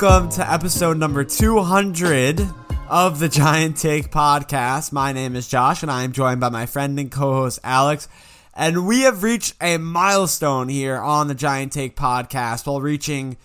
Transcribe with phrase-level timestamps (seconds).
[0.00, 2.40] Welcome to episode number 200
[2.88, 4.92] of the Giant Take podcast.
[4.92, 8.06] My name is Josh, and I am joined by my friend and co host Alex.
[8.54, 13.38] And we have reached a milestone here on the Giant Take podcast while reaching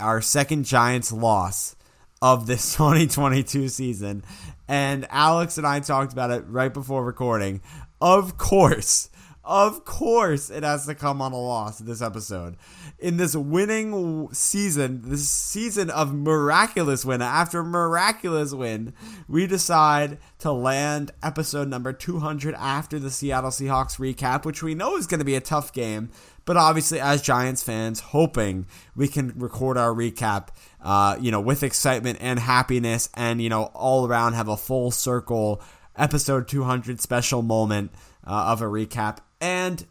[0.00, 1.76] our second Giants loss
[2.22, 4.24] of this 2022 season.
[4.68, 7.60] And Alex and I talked about it right before recording.
[8.00, 9.10] Of course,
[9.48, 12.56] of course, it has to come on a loss this episode.
[12.98, 18.92] In this winning season, this season of miraculous win after miraculous win,
[19.26, 24.98] we decide to land episode number 200 after the Seattle Seahawks recap, which we know
[24.98, 26.10] is going to be a tough game.
[26.44, 30.48] But obviously, as Giants fans, hoping we can record our recap,
[30.82, 34.90] uh, you know, with excitement and happiness, and you know, all around have a full
[34.90, 35.62] circle
[35.96, 37.92] episode 200 special moment
[38.26, 39.86] uh, of a recap and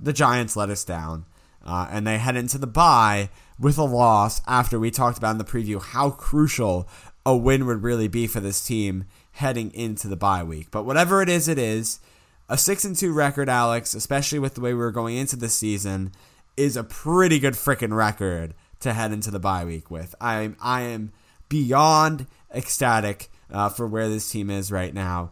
[0.00, 1.26] the Giants let us down.
[1.64, 5.38] Uh, and they head into the bye with a loss after we talked about in
[5.38, 6.88] the preview how crucial
[7.26, 10.70] a win would really be for this team heading into the bye week.
[10.70, 12.00] But whatever it is, it is.
[12.48, 15.50] A 6 and 2 record, Alex, especially with the way we were going into the
[15.50, 16.12] season,
[16.56, 20.14] is a pretty good freaking record to head into the bye week with.
[20.20, 21.12] I, am, I am
[21.48, 25.30] beyond ecstatic uh, for where this team is right now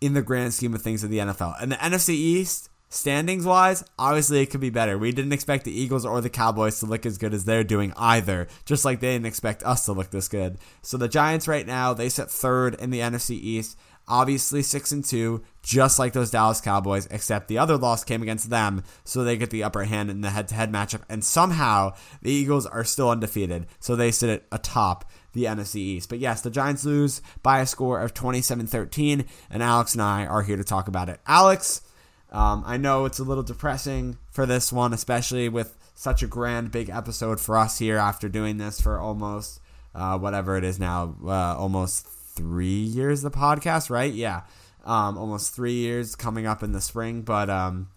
[0.00, 1.60] in the grand scheme of things of the NFL.
[1.60, 4.98] And the NFC East, standings wise, obviously it could be better.
[4.98, 7.92] We didn't expect the Eagles or the Cowboys to look as good as they're doing
[7.96, 10.58] either, just like they didn't expect us to look this good.
[10.82, 13.78] So the Giants right now, they sit third in the NFC East.
[14.10, 18.48] Obviously 6 and 2, just like those Dallas Cowboys, except the other loss came against
[18.48, 22.64] them, so they get the upper hand in the head-to-head matchup and somehow the Eagles
[22.64, 23.66] are still undefeated.
[23.80, 25.04] So they sit at atop
[25.34, 26.08] the NFC East.
[26.08, 30.42] But yes, the Giants lose by a score of 27-13 and Alex and I are
[30.42, 31.20] here to talk about it.
[31.26, 31.82] Alex,
[32.30, 36.70] um, I know it's a little depressing for this one, especially with such a grand,
[36.70, 39.60] big episode for us here after doing this for almost
[39.94, 44.12] uh, whatever it is now, uh, almost three years the podcast, right?
[44.12, 44.42] Yeah,
[44.84, 47.22] um, almost three years coming up in the spring.
[47.22, 47.88] But um,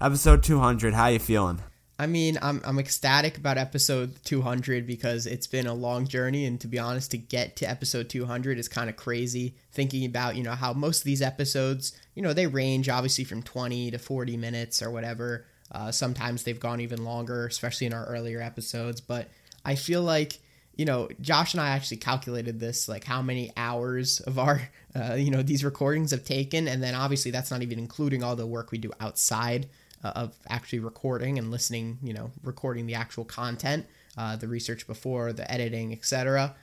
[0.00, 1.60] episode 200, how you feeling?
[2.00, 6.60] I mean, I'm I'm ecstatic about episode 200 because it's been a long journey, and
[6.60, 9.56] to be honest, to get to episode 200 is kind of crazy.
[9.72, 13.42] Thinking about you know how most of these episodes, you know, they range obviously from
[13.42, 15.46] 20 to 40 minutes or whatever.
[15.72, 19.00] Uh, sometimes they've gone even longer, especially in our earlier episodes.
[19.00, 19.28] But
[19.64, 20.38] I feel like
[20.76, 25.14] you know, Josh and I actually calculated this, like how many hours of our, uh,
[25.14, 28.46] you know, these recordings have taken, and then obviously that's not even including all the
[28.46, 29.66] work we do outside
[30.04, 33.86] uh, of actually recording and listening, you know, recording the actual content,
[34.16, 36.54] uh, the research before, the editing, etc.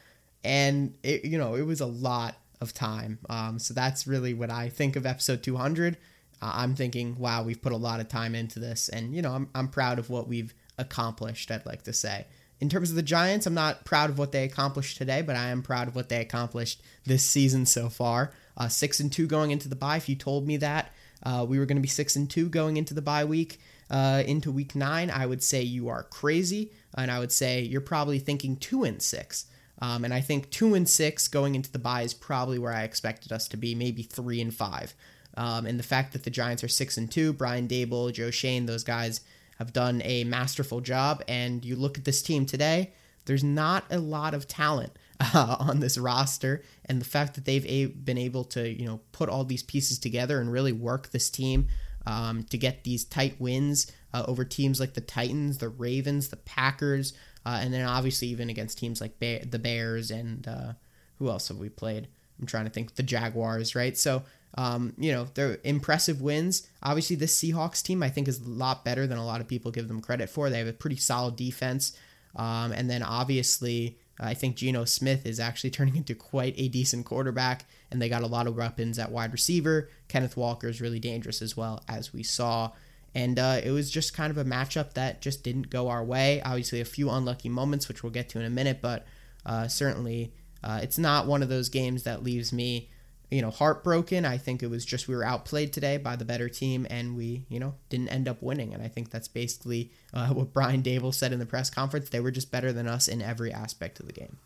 [0.43, 3.19] And it, you know, it was a lot of time.
[3.29, 5.97] Um, so that's really what I think of episode 200.
[6.41, 9.31] Uh, I'm thinking, wow, we've put a lot of time into this, and you know,
[9.31, 11.49] I'm I'm proud of what we've accomplished.
[11.51, 12.25] I'd like to say.
[12.61, 15.49] In terms of the Giants, I'm not proud of what they accomplished today, but I
[15.49, 18.31] am proud of what they accomplished this season so far.
[18.55, 19.97] Uh, six and two going into the bye.
[19.97, 20.91] If you told me that
[21.25, 23.59] uh, we were going to be six and two going into the bye week,
[23.89, 25.09] uh, into week nine.
[25.09, 29.01] I would say you are crazy, and I would say you're probably thinking two and
[29.01, 29.47] six.
[29.81, 32.83] Um, and I think two and six going into the bye is probably where I
[32.83, 34.93] expected us to be, maybe three and five.
[35.35, 38.67] Um, and the fact that the Giants are six and two, Brian Daboll, Joe Schoen,
[38.67, 39.21] those guys
[39.59, 41.23] have done a masterful job.
[41.27, 42.93] And you look at this team today,
[43.25, 47.65] there's not a lot of talent uh, on this roster, and the fact that they've
[47.65, 51.29] a- been able to you know put all these pieces together and really work this
[51.29, 51.67] team
[52.05, 56.37] um, to get these tight wins uh, over teams like the Titans, the Ravens, the
[56.37, 57.13] Packers,
[57.45, 60.73] uh, and then obviously even against teams like the Bears and uh,
[61.19, 62.07] who else have we played?
[62.39, 63.97] I'm trying to think the Jaguars, right?
[63.97, 64.23] So.
[64.57, 66.65] Um, you know, they're impressive wins.
[66.81, 69.69] Obviously, this Seahawks team I think is a lot better than a lot of people
[69.69, 70.49] give them credit for.
[70.49, 71.91] They have a pretty solid defense.
[72.37, 77.05] Um, and then obviously, I think Geno Smith is actually turning into quite a decent
[77.05, 79.89] quarterback, and they got a lot of weapons at wide receiver.
[80.07, 82.71] Kenneth Walker is really dangerous as well, as we saw.
[83.13, 86.41] And uh, it was just kind of a matchup that just didn't go our way.
[86.41, 89.05] Obviously, a few unlucky moments, which we'll get to in a minute, but
[89.45, 90.33] uh, certainly
[90.63, 92.89] uh, it's not one of those games that leaves me
[93.35, 94.23] you know, heartbroken.
[94.23, 97.45] I think it was just we were outplayed today by the better team, and we,
[97.49, 98.73] you know, didn't end up winning.
[98.73, 102.09] And I think that's basically uh, what Brian Daboll said in the press conference.
[102.09, 104.37] They were just better than us in every aspect of the game.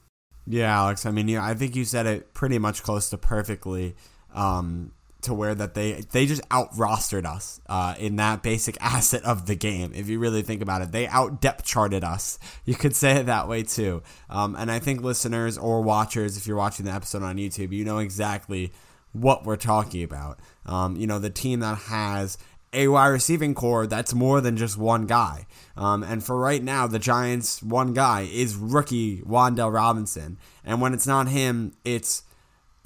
[0.47, 1.05] Yeah, Alex.
[1.05, 3.95] I mean, yeah, I think you said it pretty much close to perfectly.
[4.33, 9.23] Um, to where that they they just out rostered us uh, in that basic asset
[9.23, 9.91] of the game.
[9.93, 12.39] If you really think about it, they out depth charted us.
[12.65, 14.01] You could say it that way too.
[14.29, 17.85] Um, and I think listeners or watchers, if you're watching the episode on YouTube, you
[17.85, 18.71] know exactly
[19.11, 20.39] what we're talking about.
[20.65, 22.37] Um, you know, the team that has
[22.71, 25.47] a wide receiving core that's more than just one guy.
[25.75, 30.37] Um, and for right now, the Giants' one guy is rookie Wan'Dale Robinson.
[30.63, 32.23] And when it's not him, it's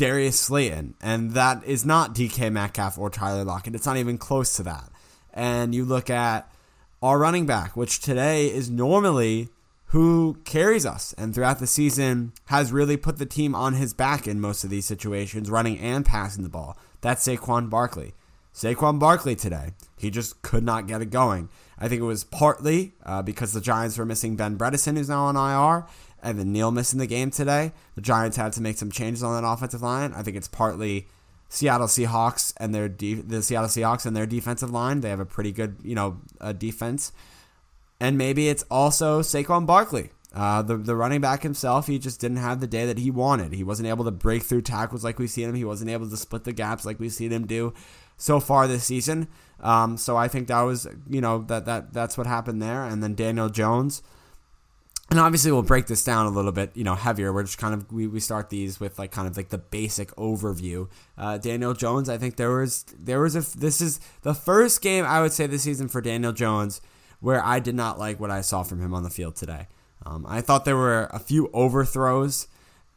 [0.03, 0.95] Darius Slayton.
[1.01, 3.73] And that is not DK Metcalf or Tyler Lockett.
[3.73, 4.89] It's not even close to that.
[5.33, 6.51] And you look at
[7.01, 9.47] our running back, which today is normally
[9.87, 14.27] who carries us and throughout the season has really put the team on his back
[14.27, 16.77] in most of these situations, running and passing the ball.
[16.99, 18.13] That's Saquon Barkley.
[18.53, 21.47] Saquon Barkley today, he just could not get it going.
[21.79, 25.25] I think it was partly uh, because the Giants were missing Ben Bredeson, who's now
[25.25, 25.87] on IR,
[26.23, 27.71] Evan Neal missing the game today.
[27.95, 30.13] The Giants had to make some changes on that offensive line.
[30.13, 31.07] I think it's partly
[31.49, 35.01] Seattle Seahawks and their de- the Seattle Seahawks and their defensive line.
[35.01, 37.11] They have a pretty good, you know, uh, defense.
[37.99, 40.09] And maybe it's also Saquon Barkley.
[40.33, 43.53] Uh, the the running back himself, he just didn't have the day that he wanted.
[43.53, 45.55] He wasn't able to break through tackles like we've seen him.
[45.55, 47.73] He wasn't able to split the gaps like we've seen him do
[48.17, 49.27] so far this season.
[49.59, 52.83] Um, so I think that was you know that that that's what happened there.
[52.83, 54.01] And then Daniel Jones,
[55.13, 57.31] and obviously we'll break this down a little bit you know heavier.
[57.31, 60.09] We're just kind of we, we start these with like kind of like the basic
[60.15, 60.89] overview.
[61.15, 65.05] Uh, Daniel Jones, I think there was there was a this is the first game
[65.05, 66.81] I would say this season for Daniel Jones
[67.19, 69.67] where I did not like what I saw from him on the field today.
[70.03, 72.47] Um, I thought there were a few overthrows,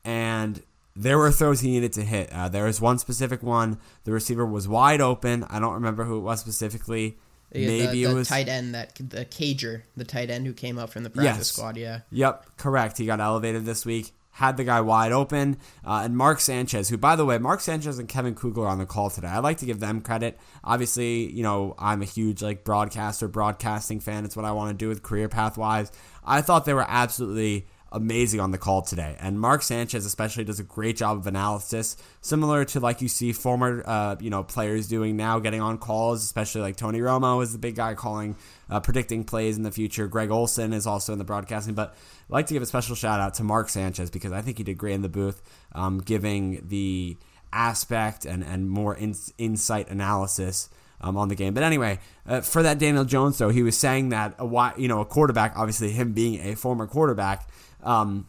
[0.02, 0.62] and
[0.96, 2.32] there were throws he needed to hit.
[2.32, 3.78] Uh, there was one specific one.
[4.04, 5.44] The receiver was wide open.
[5.50, 7.18] I don't remember who it was specifically.
[7.52, 10.90] Maybe the, it was tight end that the Cager, the tight end who came up
[10.90, 11.46] from the practice Yes.
[11.48, 11.76] squad.
[11.76, 12.98] Yeah, Yep, correct.
[12.98, 14.12] He got elevated this week.
[14.30, 15.56] Had the guy wide open.
[15.82, 18.76] Uh, and Mark Sanchez, who, by the way, Mark Sanchez and Kevin Kugler are on
[18.78, 19.28] the call today.
[19.28, 20.38] I'd like to give them credit.
[20.62, 24.26] Obviously, you know, I'm a huge like broadcaster, broadcasting fan.
[24.26, 25.90] It's what I want to do with career path wise.
[26.22, 29.16] I thought they were absolutely amazing on the call today.
[29.20, 33.32] And Mark Sanchez especially does a great job of analysis, similar to like you see
[33.32, 37.52] former uh, you know players doing now, getting on calls, especially like Tony Romo is
[37.52, 38.36] the big guy calling,
[38.70, 40.06] uh, predicting plays in the future.
[40.06, 41.90] Greg Olsen is also in the broadcasting, but
[42.28, 44.64] I'd like to give a special shout out to Mark Sanchez because I think he
[44.64, 45.42] did great in the booth,
[45.72, 47.16] um, giving the
[47.52, 50.68] aspect and and more in, insight analysis
[51.06, 51.54] um, on the game.
[51.54, 55.00] But anyway, uh, for that Daniel Jones though, he was saying that a you know
[55.00, 57.48] a quarterback, obviously him being a former quarterback,
[57.82, 58.26] um,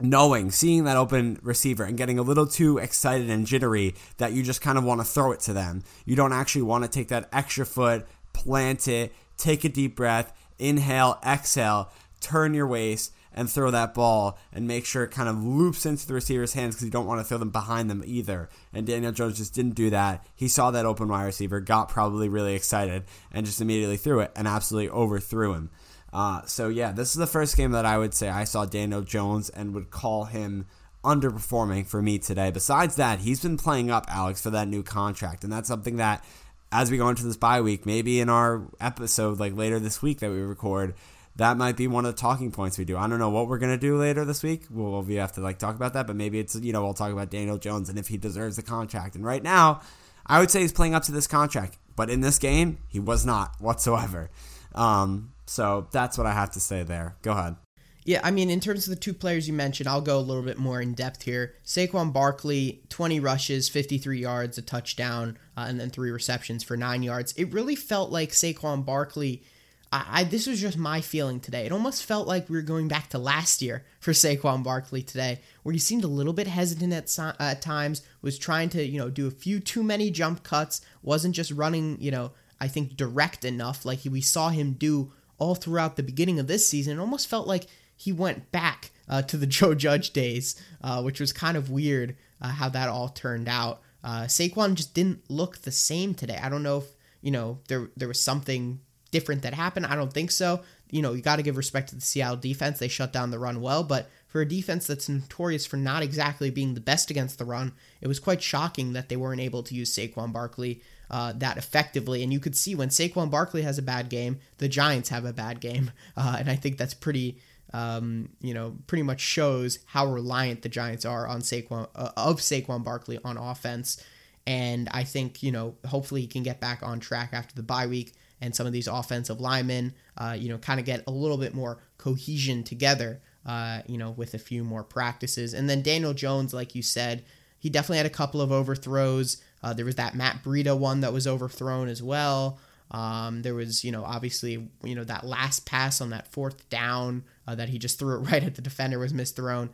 [0.00, 4.42] knowing seeing that open receiver and getting a little too excited and jittery that you
[4.42, 5.82] just kind of want to throw it to them.
[6.04, 10.32] You don't actually want to take that extra foot, plant it, take a deep breath,
[10.58, 15.44] inhale, exhale, turn your waist and throw that ball and make sure it kind of
[15.44, 18.48] loops into the receiver's hands because you don't want to throw them behind them either.
[18.72, 20.26] And Daniel Jones just didn't do that.
[20.34, 24.32] He saw that open wide receiver, got probably really excited, and just immediately threw it
[24.34, 25.70] and absolutely overthrew him.
[26.12, 29.02] Uh, so yeah, this is the first game that I would say I saw Daniel
[29.02, 30.66] Jones and would call him
[31.04, 32.50] underperforming for me today.
[32.50, 36.24] Besides that, he's been playing up Alex for that new contract, and that's something that
[36.72, 40.18] as we go into this bye week, maybe in our episode like later this week
[40.18, 40.94] that we record,
[41.38, 42.96] that might be one of the talking points we do.
[42.96, 44.64] I don't know what we're gonna do later this week.
[44.70, 47.12] We'll we have to like talk about that, but maybe it's you know we'll talk
[47.12, 49.14] about Daniel Jones and if he deserves the contract.
[49.14, 49.80] And right now,
[50.26, 53.24] I would say he's playing up to this contract, but in this game, he was
[53.24, 54.30] not whatsoever.
[54.74, 57.16] Um, so that's what I have to say there.
[57.22, 57.56] Go ahead.
[58.04, 60.42] Yeah, I mean, in terms of the two players you mentioned, I'll go a little
[60.42, 61.54] bit more in depth here.
[61.64, 67.02] Saquon Barkley, 20 rushes, 53 yards, a touchdown, uh, and then three receptions for nine
[67.02, 67.32] yards.
[67.34, 69.42] It really felt like Saquon Barkley.
[69.92, 71.66] I, I this was just my feeling today.
[71.66, 75.40] It almost felt like we were going back to last year for Saquon Barkley today,
[75.62, 79.10] where he seemed a little bit hesitant at, at times, was trying to you know
[79.10, 83.44] do a few too many jump cuts, wasn't just running you know I think direct
[83.44, 86.98] enough like he, we saw him do all throughout the beginning of this season.
[86.98, 87.66] It almost felt like
[87.96, 92.16] he went back uh, to the Joe Judge days, uh, which was kind of weird
[92.40, 93.80] uh, how that all turned out.
[94.02, 96.38] Uh, Saquon just didn't look the same today.
[96.40, 96.86] I don't know if
[97.20, 98.80] you know there there was something
[99.10, 99.86] different that happened.
[99.86, 100.62] I don't think so.
[100.90, 102.78] You know, you got to give respect to the Seattle defense.
[102.78, 106.50] They shut down the run well, but for a defense that's notorious for not exactly
[106.50, 109.74] being the best against the run, it was quite shocking that they weren't able to
[109.74, 112.22] use Saquon Barkley uh, that effectively.
[112.22, 115.32] And you could see when Saquon Barkley has a bad game, the Giants have a
[115.32, 117.38] bad game, uh, and I think that's pretty.
[117.74, 122.38] Um, you know, pretty much shows how reliant the Giants are on Saquon uh, of
[122.38, 124.02] Saquon Barkley on offense.
[124.46, 127.86] And I think you know, hopefully he can get back on track after the bye
[127.86, 131.38] week, and some of these offensive linemen, uh, you know, kind of get a little
[131.38, 133.20] bit more cohesion together.
[133.46, 137.24] Uh, you know, with a few more practices, and then Daniel Jones, like you said,
[137.58, 139.42] he definitely had a couple of overthrows.
[139.62, 142.58] Uh, there was that Matt Breida one that was overthrown as well.
[142.90, 147.24] Um, there was, you know, obviously, you know, that last pass on that fourth down
[147.46, 149.70] uh, that he just threw it right at the defender was misthrown.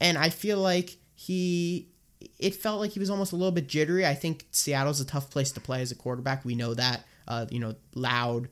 [0.00, 1.88] And I feel like he,
[2.38, 4.04] it felt like he was almost a little bit jittery.
[4.06, 6.44] I think Seattle's a tough place to play as a quarterback.
[6.44, 7.04] We know that.
[7.28, 8.48] Uh, you know, loud,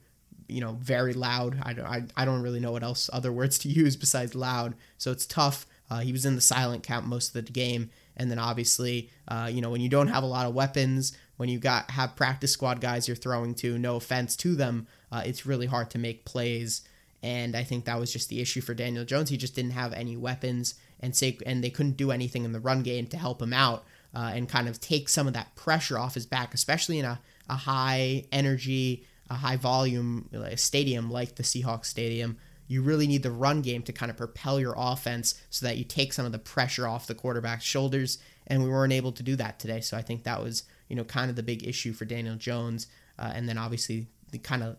[0.49, 1.59] you know, very loud.
[1.63, 4.75] I I, I don't really know what else other words to use besides loud.
[4.99, 5.67] So it's tough.
[5.91, 9.51] Uh, he was in the silent count most of the game, and then obviously, uh,
[9.53, 12.53] you know, when you don't have a lot of weapons, when you got have practice
[12.53, 16.25] squad guys you're throwing to, no offense to them, uh, it's really hard to make
[16.25, 16.83] plays.
[17.23, 19.31] And I think that was just the issue for Daniel Jones.
[19.31, 22.61] He just didn't have any weapons, and say, and they couldn't do anything in the
[22.61, 25.99] run game to help him out uh, and kind of take some of that pressure
[25.99, 31.37] off his back, especially in a, a high energy, a high volume like stadium like
[31.37, 32.37] the Seahawks Stadium.
[32.67, 35.85] You really need the run game to kind of propel your offense so that you
[35.85, 38.19] take some of the pressure off the quarterback's shoulders.
[38.47, 39.81] And we weren't able to do that today.
[39.81, 42.87] So I think that was, you know, kind of the big issue for Daniel Jones.
[43.19, 44.77] Uh, and then obviously the kind of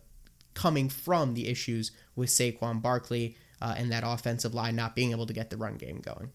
[0.54, 5.26] coming from the issues with Saquon Barkley uh, and that offensive line not being able
[5.26, 6.30] to get the run game going.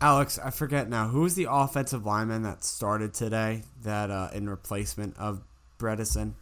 [0.00, 1.08] Alex, I forget now.
[1.08, 5.42] Who's the offensive lineman that started today that uh, in replacement of
[5.84, 6.32] Bredeson?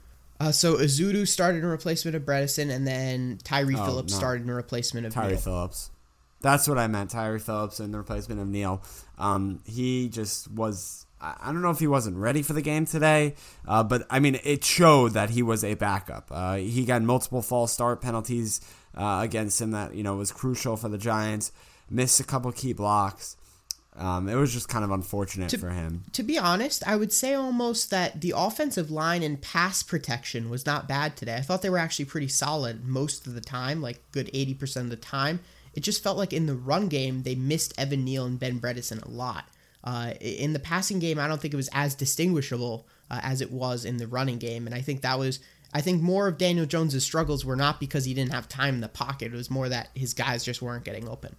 [0.41, 4.19] Uh, so Ezeudu started in replacement of Bredeson, and then Tyre oh, Phillips no.
[4.19, 5.37] started in replacement of Tyre.
[5.37, 5.91] Phillips.
[6.41, 7.11] That's what I meant.
[7.11, 8.83] Tyre Phillips in the replacement of Neal.
[9.19, 11.07] Um, he just was.
[11.21, 13.37] I don't know if he wasn't ready for the game today,
[13.69, 16.27] uh, but I mean, it showed that he was a backup.
[16.33, 18.61] Uh, he got multiple false start penalties
[18.97, 21.53] uh, against him that you know was crucial for the Giants.
[21.89, 23.37] Missed a couple key blocks.
[23.95, 26.05] Um, it was just kind of unfortunate to, for him.
[26.13, 30.65] To be honest, I would say almost that the offensive line and pass protection was
[30.65, 31.37] not bad today.
[31.37, 34.91] I thought they were actually pretty solid most of the time, like good 80% of
[34.91, 35.41] the time.
[35.75, 39.05] It just felt like in the run game, they missed Evan Neal and Ben Bredeson
[39.05, 39.45] a lot.
[39.85, 43.51] Uh, in the passing game, I don't think it was as distinguishable uh, as it
[43.51, 44.67] was in the running game.
[44.67, 45.41] And I think that was,
[45.75, 48.81] I think more of Daniel Jones's struggles were not because he didn't have time in
[48.81, 49.35] the pocket.
[49.35, 51.37] It was more that his guys just weren't getting open.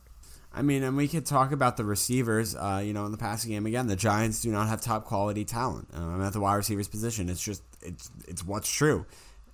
[0.53, 2.55] I mean, and we could talk about the receivers.
[2.55, 5.45] Uh, you know, in the passing game again, the Giants do not have top quality
[5.45, 7.29] talent um, at the wide receivers position.
[7.29, 9.05] It's just it's it's what's true.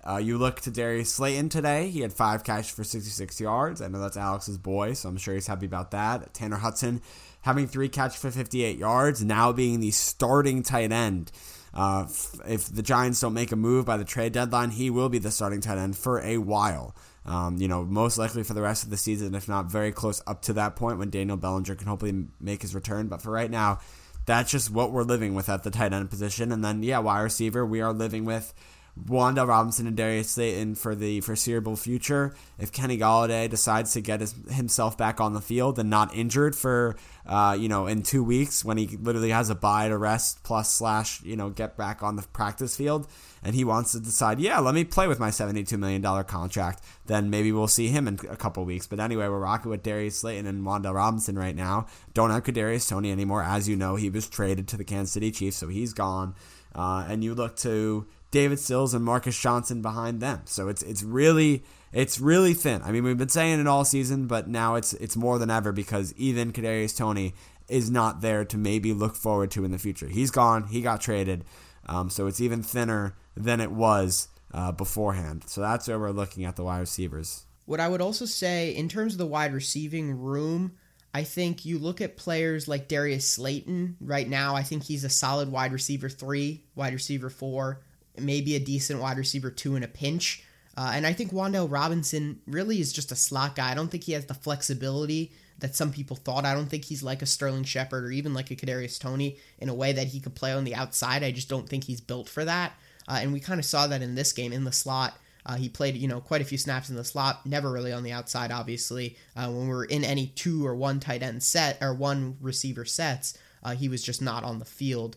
[0.06, 1.88] Uh, you look to Darius Slayton today.
[1.88, 3.82] He had five catches for 66 yards.
[3.82, 6.32] I know that's Alex's boy, so I'm sure he's happy about that.
[6.32, 7.02] Tanner Hudson
[7.42, 11.30] having three catches for 58 yards, now being the starting tight end.
[11.72, 12.06] Uh,
[12.46, 15.30] if the Giants don't make a move by the trade deadline, he will be the
[15.30, 16.94] starting tight end for a while.
[17.26, 20.22] Um, you know, most likely for the rest of the season, if not very close
[20.26, 23.08] up to that point when Daniel Bellinger can hopefully make his return.
[23.08, 23.80] But for right now,
[24.26, 26.50] that's just what we're living with at the tight end position.
[26.52, 28.54] And then, yeah, wide receiver, we are living with
[28.98, 32.34] Wan'Dale Robinson and Darius Slayton for the foreseeable future.
[32.58, 36.54] If Kenny Golladay decides to get his, himself back on the field and not injured
[36.54, 40.42] for, uh, you know, in two weeks when he literally has a bye to rest
[40.42, 43.06] plus slash, you know, get back on the practice field,
[43.42, 47.30] and he wants to decide, yeah, let me play with my $72 million contract, then
[47.30, 48.86] maybe we'll see him in a couple weeks.
[48.86, 51.86] But anyway, we're rocking with Darius Slayton and Wan'Dale Robinson right now.
[52.12, 53.42] Don't have Kadarius Toney anymore.
[53.42, 56.34] As you know, he was traded to the Kansas City Chiefs, so he's gone.
[56.74, 60.42] Uh, and you look to David Sills and Marcus Johnson behind them.
[60.44, 62.82] So it's it's really it's really thin.
[62.82, 65.72] I mean, we've been saying it all season, but now it's it's more than ever
[65.72, 67.34] because even Kadarius Toney
[67.68, 70.08] is not there to maybe look forward to in the future.
[70.08, 70.64] He's gone.
[70.68, 71.44] He got traded.
[71.86, 75.44] Um, so it's even thinner than it was uh, beforehand.
[75.46, 77.44] So that's where we're looking at the wide receivers.
[77.66, 80.72] What I would also say in terms of the wide receiving room,
[81.14, 84.54] I think you look at players like Darius Slayton right now.
[84.54, 87.82] I think he's a solid wide receiver three, wide receiver four
[88.18, 90.44] maybe a decent wide receiver two in a pinch.
[90.76, 93.70] Uh, and I think Wan'Dale Robinson really is just a slot guy.
[93.70, 96.46] I don't think he has the flexibility that some people thought.
[96.46, 99.68] I don't think he's like a Sterling Shepard or even like a Kadarius Toney in
[99.68, 101.22] a way that he could play on the outside.
[101.22, 102.72] I just don't think he's built for that.
[103.06, 105.18] Uh, and we kind of saw that in this game in the slot.
[105.44, 108.02] Uh, he played, you know, quite a few snaps in the slot, never really on
[108.02, 109.16] the outside, obviously.
[109.34, 112.84] Uh, when we are in any two or one tight end set or one receiver
[112.84, 115.16] sets, uh, he was just not on the field.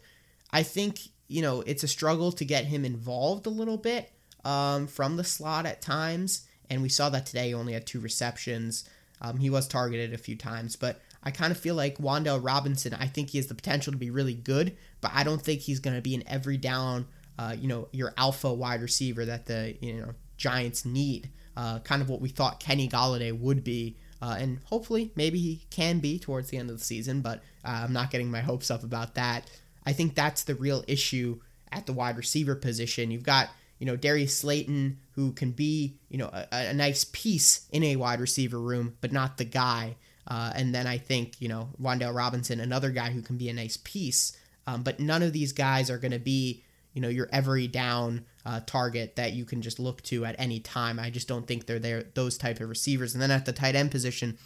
[0.52, 4.12] I think you know, it's a struggle to get him involved a little bit
[4.46, 6.48] um, from the slot at times.
[6.70, 7.50] And we saw that today.
[7.50, 8.90] He only had two receptions.
[9.22, 12.94] Um, he was targeted a few times, but I kind of feel like Wan'Dale Robinson.
[12.94, 15.80] I think he has the potential to be really good, but I don't think he's
[15.80, 17.08] going to be an every down,
[17.40, 21.30] uh, you know, your alpha wide receiver that the you know Giants need.
[21.56, 25.66] Uh, kind of what we thought Kenny Golladay would be, uh, and hopefully maybe he
[25.70, 27.22] can be towards the end of the season.
[27.22, 29.50] But uh, I'm not getting my hopes up about that.
[29.86, 31.40] I think that's the real issue
[31.72, 33.12] at the wide receiver position.
[33.12, 33.50] You've got,
[33.80, 37.96] you know, Darius Slayton, who can be, you know, a, a nice piece in a
[37.96, 39.96] wide receiver room, but not the guy.
[40.28, 43.54] Uh, and then I think, you know, Wan'Dale Robinson, another guy who can be a
[43.54, 44.38] nice piece.
[44.68, 46.64] Um, but none of these guys are going to be,
[46.94, 50.60] you know, your every down uh, target that you can just look to at any
[50.60, 51.00] time.
[51.00, 53.14] I just don't think they're there, those type of receivers.
[53.14, 54.38] And then at the tight end position,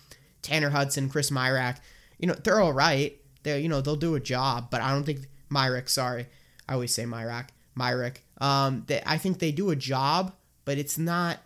[0.42, 1.78] Tanner Hudson, Chris Myarick,
[2.18, 5.04] you know, they're all right they you know they'll do a job, but I don't
[5.04, 5.90] think Myrick.
[5.90, 6.28] Sorry,
[6.68, 7.48] I always say Myrick.
[7.76, 8.24] Myrick.
[8.40, 10.34] Um, I think they do a job,
[10.66, 11.40] but it's not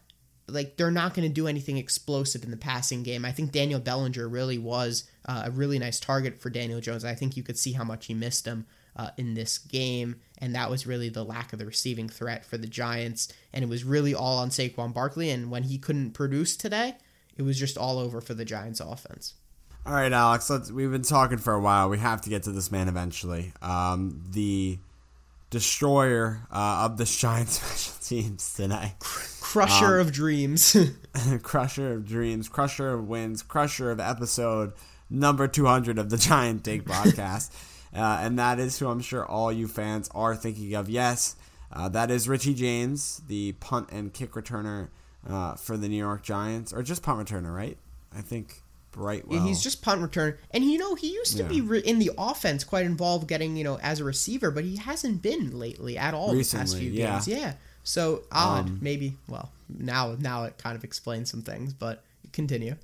[0.47, 3.25] like they're not going to do anything explosive in the passing game.
[3.25, 7.05] I think Daniel Bellinger really was uh, a really nice target for Daniel Jones.
[7.05, 10.53] I think you could see how much he missed him uh, in this game, and
[10.55, 13.31] that was really the lack of the receiving threat for the Giants.
[13.53, 15.29] And it was really all on Saquon Barkley.
[15.29, 16.95] And when he couldn't produce today,
[17.37, 19.35] it was just all over for the Giants offense.
[19.83, 20.49] All right, Alex.
[20.49, 20.71] Let's.
[20.71, 21.89] We've been talking for a while.
[21.89, 23.51] We have to get to this man eventually.
[23.63, 24.77] Um, the
[25.49, 28.95] destroyer uh, of the Giants special teams tonight.
[28.99, 30.77] Crusher um, of dreams.
[31.41, 32.47] crusher of dreams.
[32.47, 33.41] Crusher of wins.
[33.41, 34.73] Crusher of episode
[35.09, 37.49] number 200 of the Giant Take podcast.
[37.93, 40.89] uh, and that is who I'm sure all you fans are thinking of.
[40.89, 41.35] Yes,
[41.73, 44.89] uh, that is Richie James, the punt and kick returner
[45.27, 46.71] uh, for the New York Giants.
[46.71, 47.77] Or just punt returner, right?
[48.15, 48.61] I think
[48.91, 49.39] Brightwell.
[49.39, 51.49] Yeah, he's just punt return, and you know he used to yeah.
[51.49, 54.77] be re- in the offense, quite involved, getting you know as a receiver, but he
[54.77, 57.11] hasn't been lately at all Recently, the past few yeah.
[57.13, 57.27] games.
[57.27, 59.17] Yeah, so odd, um, maybe.
[59.27, 62.75] Well, now now it kind of explains some things, but continue.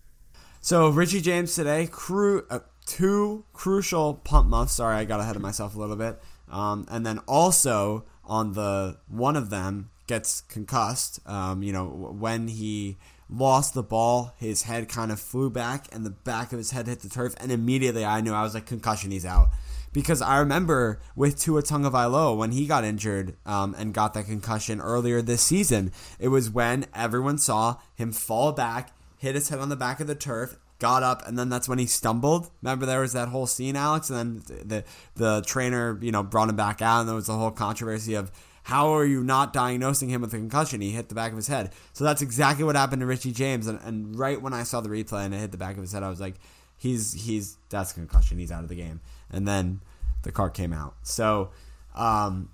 [0.60, 4.74] so Richie James today, cru- uh, two crucial punt muffs.
[4.74, 6.20] Sorry, I got ahead of myself a little bit.
[6.50, 11.20] Um, and then also on the one of them gets concussed.
[11.26, 12.98] Um, you know when he
[13.32, 16.86] lost the ball, his head kind of flew back, and the back of his head
[16.86, 19.48] hit the turf, and immediately I knew I was like, concussion, he's out.
[19.92, 24.80] Because I remember with Tua Tagovailoa when he got injured um, and got that concussion
[24.80, 29.68] earlier this season, it was when everyone saw him fall back, hit his head on
[29.68, 32.50] the back of the turf, got up, and then that's when he stumbled.
[32.62, 34.84] Remember there was that whole scene, Alex, and then the
[35.14, 38.32] the trainer, you know, brought him back out, and there was the whole controversy of
[38.64, 40.80] how are you not diagnosing him with a concussion?
[40.80, 41.72] He hit the back of his head.
[41.92, 43.66] So that's exactly what happened to Richie James.
[43.66, 45.92] And, and right when I saw the replay and it hit the back of his
[45.92, 46.34] head, I was like,
[46.78, 48.38] he's he's that's a concussion.
[48.38, 49.00] He's out of the game.
[49.30, 49.80] And then
[50.22, 50.94] the car came out.
[51.02, 51.50] So
[51.94, 52.50] um,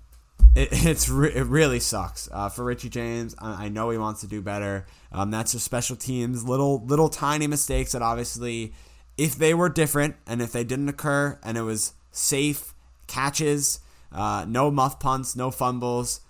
[0.55, 3.35] it, it's re- it really sucks uh, for Richie James.
[3.39, 4.85] I, I, know he wants to do better.
[5.11, 8.73] Um, that's just special teams, little little tiny mistakes that obviously,
[9.17, 12.73] if they were different and if they didn't occur and it was safe
[13.07, 13.79] catches
[14.11, 16.21] uh, no muff punts, no fumbles.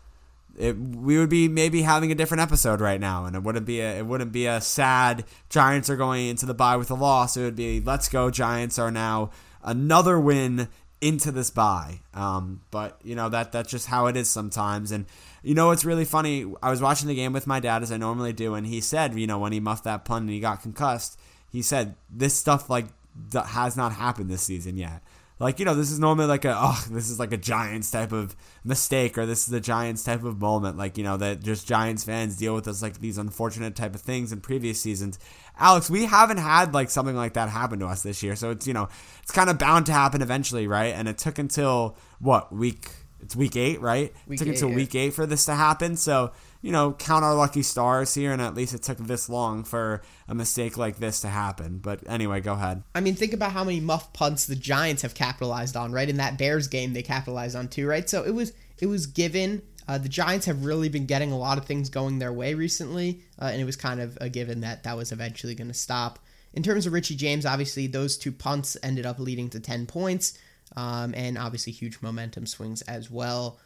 [0.57, 3.79] It, we would be maybe having a different episode right now, and it wouldn't be
[3.79, 7.37] a it wouldn't be a sad Giants are going into the bye with a loss.
[7.37, 9.31] It would be let's go Giants are now
[9.63, 10.67] another win
[11.01, 12.01] into this bye.
[12.13, 14.91] Um, but you know that that's just how it is sometimes.
[14.91, 15.05] And
[15.43, 16.51] you know it's really funny.
[16.61, 19.13] I was watching the game with my dad as I normally do, and he said,
[19.15, 21.17] you know, when he muffed that punt and he got concussed,
[21.49, 22.87] he said this stuff like
[23.33, 25.01] has not happened this season yet
[25.39, 28.11] like you know this is normally like a oh this is like a giants type
[28.11, 31.67] of mistake or this is a giants type of moment like you know that just
[31.67, 35.17] giants fans deal with us like these unfortunate type of things in previous seasons.
[35.57, 38.67] Alex we haven't had like something like that happen to us this year so it's
[38.67, 38.87] you know
[39.21, 40.93] it's kind of bound to happen eventually right?
[40.93, 44.69] And it took until what week it's week eight right week it took eight, until
[44.69, 44.75] yeah.
[44.75, 48.41] week eight for this to happen so you know, count our lucky stars here, and
[48.41, 51.79] at least it took this long for a mistake like this to happen.
[51.79, 52.83] But anyway, go ahead.
[52.93, 56.09] I mean, think about how many muff punts the Giants have capitalized on, right?
[56.09, 58.09] In that Bears game, they capitalized on too, right?
[58.09, 59.61] So it was it was given.
[59.87, 63.21] Uh, the Giants have really been getting a lot of things going their way recently,
[63.41, 66.19] uh, and it was kind of a given that that was eventually going to stop.
[66.53, 70.37] In terms of Richie James, obviously those two punts ended up leading to ten points,
[70.75, 73.59] um, and obviously huge momentum swings as well.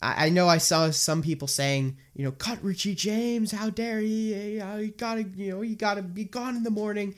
[0.00, 3.50] I, know I saw some people saying, you know, cut Richie James.
[3.50, 4.54] How dare he?
[4.54, 7.16] You gotta, you know, you gotta be gone in the morning.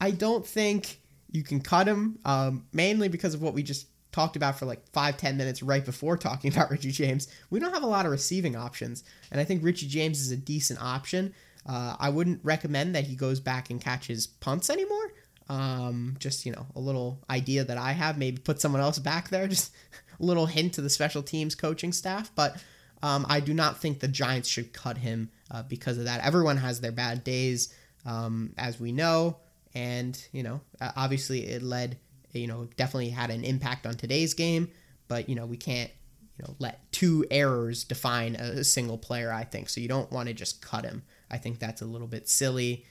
[0.00, 1.00] I don't think
[1.32, 4.86] you can cut him, um, mainly because of what we just talked about for like
[4.92, 7.26] five, ten minutes right before talking about Richie James.
[7.50, 10.36] We don't have a lot of receiving options, and I think Richie James is a
[10.36, 11.34] decent option.
[11.66, 15.12] Uh, I wouldn't recommend that he goes back and catches punts anymore.
[15.48, 18.18] Um, just you know, a little idea that I have.
[18.18, 19.48] Maybe put someone else back there.
[19.52, 19.72] Just
[20.20, 22.56] a little hint to the special teams coaching staff, but
[23.02, 26.24] um, I do not think the Giants should cut him uh, because of that.
[26.24, 27.74] Everyone has their bad days,
[28.06, 29.38] um, as we know,
[29.74, 31.98] and you know, obviously it led,
[32.32, 34.70] you know, definitely had an impact on today's game,
[35.08, 35.90] but you know, we can't,
[36.38, 39.32] you know, let two errors define a single player.
[39.32, 39.80] I think so.
[39.80, 41.02] You don't want to just cut him.
[41.30, 42.84] I think that's a little bit silly.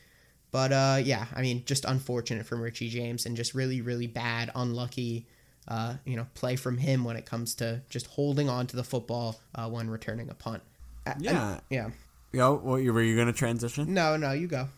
[0.51, 4.51] But uh, yeah, I mean, just unfortunate from Richie James and just really, really bad,
[4.53, 5.25] unlucky
[5.67, 8.83] uh, you know, play from him when it comes to just holding on to the
[8.83, 10.63] football uh, when returning a punt.
[11.19, 11.89] Yeah, and, yeah.
[12.33, 13.93] Yo, well, were you going to transition?
[13.93, 14.69] No, no, you go.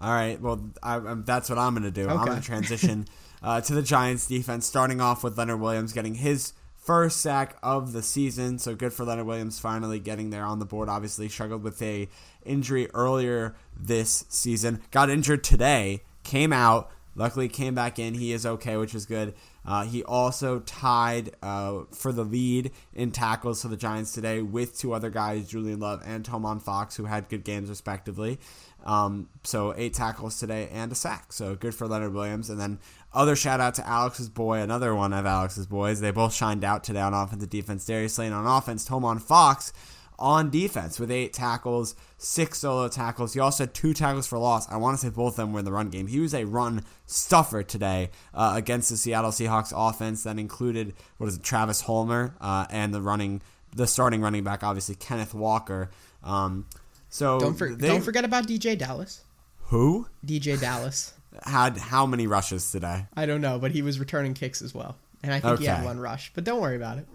[0.00, 0.40] All right.
[0.40, 2.04] Well, I, I, that's what I'm going to do.
[2.04, 2.12] Okay.
[2.12, 3.06] I'm going to transition
[3.42, 6.52] uh, to the Giants defense, starting off with Leonard Williams getting his
[6.86, 8.58] first sack of the season.
[8.58, 10.88] So good for Leonard Williams finally getting there on the board.
[10.88, 12.08] Obviously struggled with a
[12.44, 14.80] injury earlier this season.
[14.92, 16.04] Got injured today.
[16.22, 16.90] Came out.
[17.16, 18.14] Luckily came back in.
[18.14, 19.34] He is okay, which is good.
[19.66, 24.78] Uh, he also tied uh, for the lead in tackles for the Giants today with
[24.78, 28.38] two other guys, Julian Love and Tomon Fox, who had good games respectively.
[28.84, 31.32] Um, so eight tackles today and a sack.
[31.32, 32.48] So good for Leonard Williams.
[32.48, 32.78] And then
[33.12, 36.00] other shout out to Alex's boy, another one of Alex's boys.
[36.00, 37.84] They both shined out today on offense and defense.
[37.84, 39.72] Darius Lane on offense, Tomon Fox
[40.18, 43.34] on defense with eight tackles, six solo tackles.
[43.34, 44.70] He also had two tackles for loss.
[44.70, 46.06] I want to say both of them were in the run game.
[46.06, 51.28] He was a run stuffer today uh, against the Seattle Seahawks offense that included what
[51.28, 53.42] is it, Travis Homer uh, and the running,
[53.74, 55.90] the starting running back, obviously Kenneth Walker.
[56.24, 56.66] Um,
[57.08, 59.22] so don't, for, they, don't forget about DJ Dallas.
[59.68, 60.06] Who?
[60.24, 61.12] DJ Dallas
[61.44, 63.06] had how many rushes today?
[63.16, 64.96] I don't know, but he was returning kicks as well.
[65.22, 65.62] And I think okay.
[65.64, 67.06] he had one rush, but don't worry about it.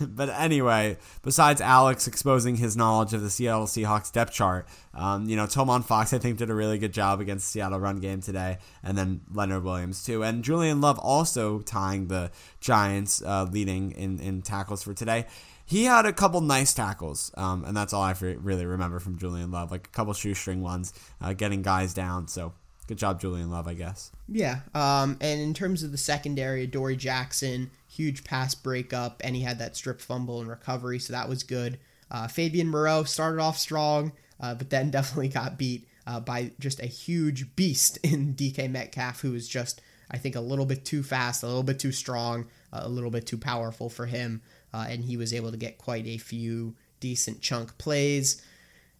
[0.00, 5.36] but anyway, besides Alex exposing his knowledge of the Seattle Seahawks depth chart, um, you
[5.36, 8.58] know, Tomon Fox, I think, did a really good job against Seattle run game today,
[8.82, 10.22] and then Leonard Williams, too.
[10.22, 12.30] And Julian Love also tying the
[12.60, 15.26] Giants uh, leading in, in tackles for today.
[15.64, 19.50] He had a couple nice tackles, um, and that's all I really remember from Julian
[19.50, 22.28] Love, like a couple shoestring ones, uh, getting guys down.
[22.28, 22.52] So
[22.86, 24.12] Good job, Julian Love, I guess.
[24.28, 24.60] Yeah.
[24.74, 29.58] Um, and in terms of the secondary, Dory Jackson, huge pass breakup, and he had
[29.58, 31.78] that strip fumble and recovery, so that was good.
[32.10, 36.80] Uh, Fabian Moreau started off strong, uh, but then definitely got beat uh, by just
[36.80, 41.02] a huge beast in DK Metcalf, who was just, I think, a little bit too
[41.02, 45.04] fast, a little bit too strong, a little bit too powerful for him, uh, and
[45.04, 48.42] he was able to get quite a few decent chunk plays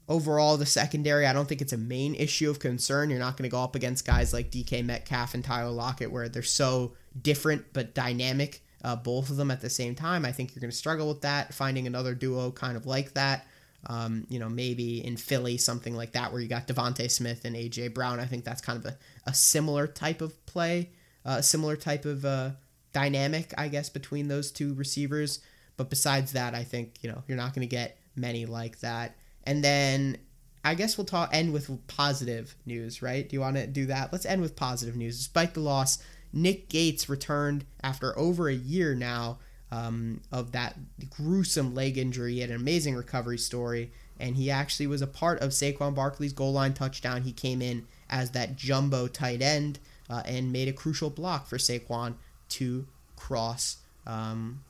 [0.08, 3.10] overall the secondary i don't think it's a main issue of concern.
[3.10, 6.28] You're not going to go up against guys like dk metcalf and tyler lockett where
[6.28, 10.24] they're so different but dynamic uh, both of them at the same time.
[10.24, 13.46] I think you're going to struggle with that finding another duo kind of like that.
[13.88, 17.54] Um, you know maybe in philly something like that where you got DeVonta Smith and
[17.54, 18.18] aj brown.
[18.18, 20.90] I think that's kind of a, a similar type of play
[21.24, 22.50] a uh, similar type of uh,
[22.92, 25.40] dynamic i guess between those two receivers.
[25.76, 29.14] But besides that i think you know you're not going to get many like that
[29.46, 30.18] and then
[30.64, 33.26] I guess we'll talk end with positive news, right?
[33.26, 34.12] Do you want to do that?
[34.12, 35.16] Let's end with positive news.
[35.16, 35.98] Despite the loss,
[36.32, 39.38] Nick Gates returned after over a year now
[39.70, 40.76] um, of that
[41.08, 42.34] gruesome leg injury.
[42.34, 46.32] He had an amazing recovery story, and he actually was a part of Saquon Barkley's
[46.32, 47.22] goal line touchdown.
[47.22, 49.78] He came in as that jumbo tight end
[50.10, 52.14] uh, and made a crucial block for Saquon
[52.48, 54.62] to cross um,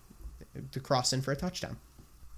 [0.73, 1.77] to cross in for a touchdown.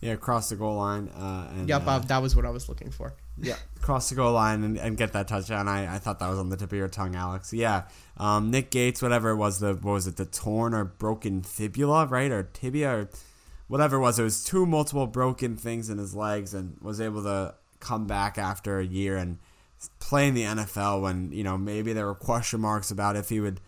[0.01, 1.09] Yeah, cross the goal line.
[1.09, 3.15] Uh, and, yep, uh, that was what I was looking for.
[3.37, 5.67] Yeah, cross the goal line and, and get that touchdown.
[5.67, 7.53] I, I thought that was on the tip of your tongue, Alex.
[7.53, 7.85] Yeah,
[8.17, 12.07] um, Nick Gates, whatever it was, the what was it, the torn or broken fibula,
[12.07, 13.09] right, or tibia, or
[13.67, 14.19] whatever it was.
[14.19, 18.39] It was two multiple broken things in his legs, and was able to come back
[18.39, 19.39] after a year and
[19.99, 21.03] play in the NFL.
[21.03, 23.61] When you know maybe there were question marks about if he would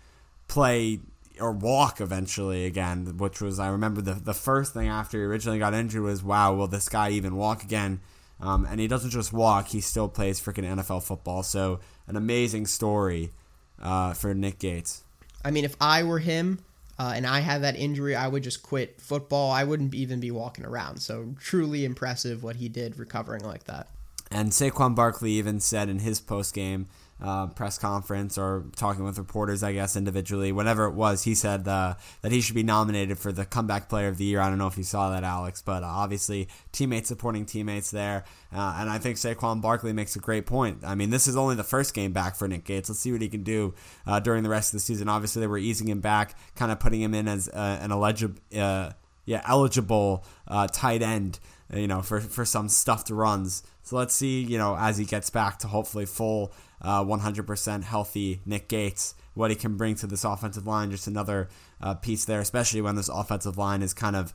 [0.46, 1.00] play
[1.40, 5.58] or walk eventually again, which was I remember the the first thing after he originally
[5.58, 8.00] got injured was wow, will this guy even walk again?
[8.40, 11.42] Um, and he doesn't just walk; he still plays freaking NFL football.
[11.42, 13.32] So an amazing story
[13.80, 15.04] uh, for Nick Gates.
[15.44, 16.60] I mean, if I were him
[16.98, 19.50] uh, and I had that injury, I would just quit football.
[19.50, 20.98] I wouldn't even be walking around.
[20.98, 23.88] So truly impressive what he did recovering like that.
[24.30, 26.88] And Saquon Barkley even said in his post game
[27.22, 31.68] uh, press conference or talking with reporters, I guess, individually, whatever it was, he said
[31.68, 34.40] uh, that he should be nominated for the comeback player of the year.
[34.40, 38.24] I don't know if you saw that, Alex, but uh, obviously teammates supporting teammates there.
[38.52, 40.78] Uh, and I think Saquon Barkley makes a great point.
[40.84, 42.88] I mean, this is only the first game back for Nick Gates.
[42.88, 43.74] Let's see what he can do
[44.06, 45.08] uh, during the rest of the season.
[45.08, 48.40] Obviously, they were easing him back, kind of putting him in as uh, an eligible,
[48.50, 50.24] yeah, eligible
[50.72, 51.38] tight end
[51.72, 53.62] you know, for, for some stuffed runs.
[53.82, 58.40] So let's see, you know, as he gets back to hopefully full uh, 100% healthy
[58.44, 60.90] Nick Gates, what he can bring to this offensive line.
[60.90, 61.48] Just another
[61.80, 64.34] uh, piece there, especially when this offensive line is kind of,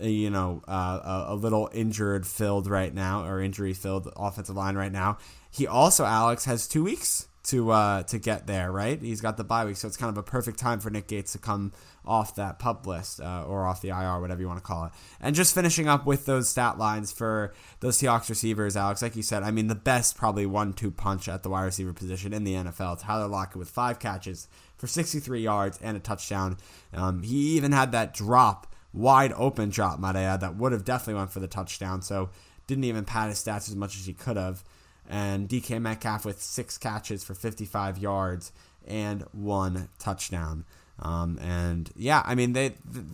[0.00, 4.92] you know, uh, a, little injured filled right now, or injury filled offensive line right
[4.92, 5.18] now.
[5.50, 9.00] He also, Alex, has two weeks to uh, to get there, right?
[9.00, 11.32] He's got the bye week, so it's kind of a perfect time for Nick Gates
[11.32, 11.72] to come
[12.04, 14.92] off that pup list uh, or off the IR, whatever you want to call it.
[15.20, 19.22] And just finishing up with those stat lines for those Seahawks receivers, Alex, like you
[19.22, 22.54] said, I mean, the best probably one-two punch at the wide receiver position in the
[22.54, 23.00] NFL.
[23.02, 26.56] Tyler Lockett with five catches for 63 yards and a touchdown.
[26.92, 30.84] Um, he even had that drop, wide open drop, might I add, that would have
[30.84, 32.02] definitely went for the touchdown.
[32.02, 32.30] So
[32.66, 34.64] didn't even pad his stats as much as he could have
[35.08, 38.52] and DK Metcalf with six catches for 55 yards
[38.86, 40.64] and one touchdown.
[40.98, 43.04] Um, and yeah, I mean, they th-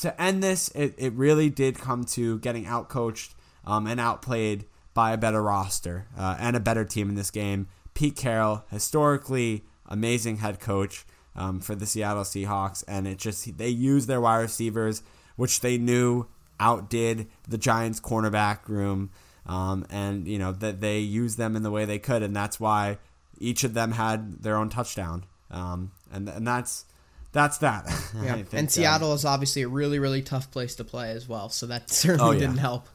[0.00, 3.34] to end this, it, it really did come to getting outcoached
[3.64, 7.68] um, and outplayed by a better roster uh, and a better team in this game.
[7.94, 11.04] Pete Carroll, historically amazing head coach,
[11.38, 15.02] um, for the Seattle Seahawks, and it just they used their wide receivers,
[15.36, 16.26] which they knew
[16.58, 19.10] outdid the Giants' cornerback room,
[19.48, 22.60] um, and you know that they used them in the way they could, and that's
[22.60, 22.98] why
[23.38, 26.84] each of them had their own touchdown, um, and and that's
[27.32, 27.84] that's that.
[28.22, 28.34] Yeah.
[28.36, 31.48] think, and um, Seattle is obviously a really, really tough place to play as well.
[31.50, 32.40] So that certainly Oh, yeah.
[32.40, 32.88] didn't help.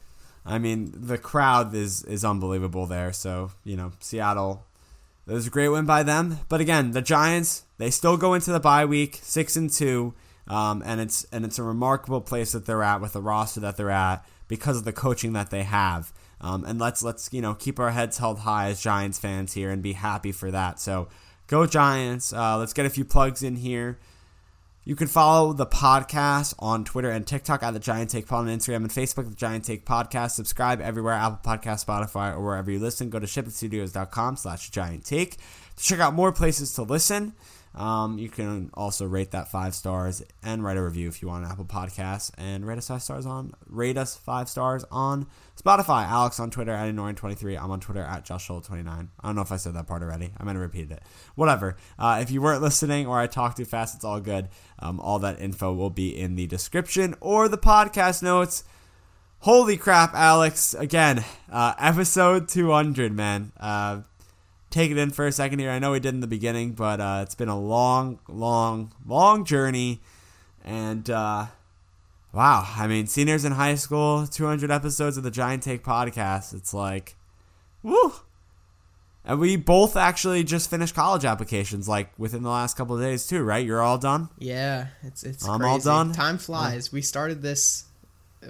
[0.46, 3.12] I mean, the crowd is is unbelievable there.
[3.12, 4.64] So you know, Seattle.
[5.26, 8.52] It was a great win by them, but again, the Giants they still go into
[8.52, 10.12] the bye week six and two,
[10.48, 13.78] um, and it's and it's a remarkable place that they're at with the roster that
[13.78, 16.12] they're at because of the coaching that they have.
[16.44, 19.70] Um, and let's let's you know keep our heads held high as Giants fans here
[19.70, 20.78] and be happy for that.
[20.78, 21.08] So
[21.46, 22.34] go Giants!
[22.34, 23.98] Uh, let's get a few plugs in here.
[24.84, 28.58] You can follow the podcast on Twitter and TikTok at the Giant Take Pod, on
[28.58, 30.32] Instagram and Facebook, the Giant Take Podcast.
[30.32, 33.08] Subscribe everywhere, Apple Podcast, Spotify, or wherever you listen.
[33.08, 35.38] Go to shipitstudios.com slash giant take
[35.76, 37.32] to check out more places to listen.
[37.74, 41.44] Um, you can also rate that five stars and write a review if you want
[41.44, 45.26] on Apple Podcasts and rate us five stars on rate us five stars on
[45.60, 46.06] Spotify.
[46.06, 47.60] Alex on Twitter at anorian23.
[47.60, 48.86] I'm on Twitter at JoshSolo29.
[48.86, 50.30] I don't know if I said that part already.
[50.38, 51.02] I might have repeated it.
[51.34, 51.76] Whatever.
[51.98, 54.48] Uh, if you weren't listening or I talked too fast, it's all good.
[54.78, 58.64] Um, all that info will be in the description or the podcast notes.
[59.40, 60.72] Holy crap, Alex!
[60.72, 63.52] Again, uh, episode 200, man.
[63.60, 64.00] Uh,
[64.74, 65.70] take it in for a second here.
[65.70, 69.44] I know we did in the beginning, but uh, it's been a long, long, long
[69.44, 70.00] journey.
[70.64, 71.46] And uh,
[72.32, 76.52] wow, I mean, seniors in high school, 200 episodes of the Giant Take podcast.
[76.52, 77.14] It's like,
[77.82, 78.14] woo!
[79.24, 83.26] And we both actually just finished college applications like within the last couple of days
[83.26, 83.64] too, right?
[83.64, 84.28] You're all done.
[84.38, 85.70] Yeah, it's it's I'm crazy.
[85.70, 86.12] all done.
[86.12, 86.92] Time flies.
[86.92, 87.84] We started this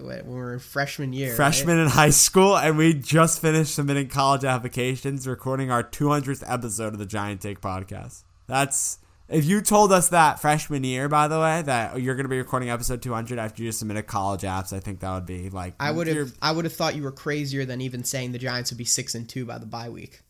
[0.01, 1.31] when we were in freshman year.
[1.31, 1.37] right?
[1.37, 6.93] Freshman in high school, and we just finished submitting college applications, recording our 200th episode
[6.93, 8.23] of the Giant Take podcast.
[8.47, 12.31] That's if you told us that freshman year, by the way, that you're going to
[12.31, 15.49] be recording episode 200 after you just submitted college apps, I think that would be
[15.49, 18.39] like I would have I would have thought you were crazier than even saying the
[18.39, 20.21] Giants would be six and two by the bye week.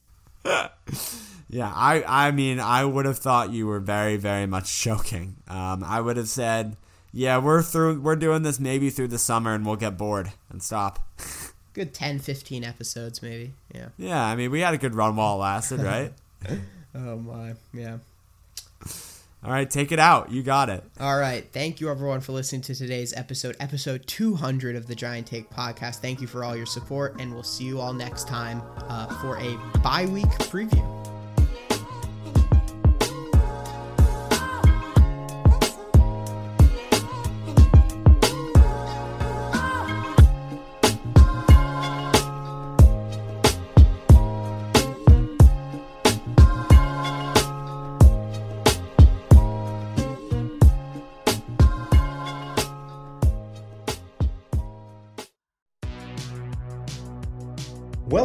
[1.51, 5.37] Yeah, I I mean, I would have thought you were very very much joking.
[5.47, 6.77] Um, I would have said,
[7.15, 10.61] yeah, we're through, we're doing this maybe through the summer, and we'll get bored and
[10.63, 10.99] stop.
[11.73, 13.53] Good 10, 15 episodes maybe.
[13.75, 13.89] Yeah.
[13.97, 16.13] Yeah, I mean, we had a good run while it lasted, right?
[16.95, 17.55] Oh my.
[17.73, 17.99] Yeah.
[19.45, 20.31] All right, take it out.
[20.31, 20.85] You got it.
[21.01, 21.45] All right.
[21.53, 25.97] Thank you, everyone, for listening to today's episode, episode 200 of the Giant Take podcast.
[25.97, 29.37] Thank you for all your support, and we'll see you all next time uh, for
[29.39, 31.14] a bye week preview.